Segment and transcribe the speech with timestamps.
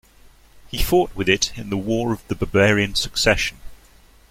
[0.67, 3.59] He fought with it in the War of the Bavarian Succession.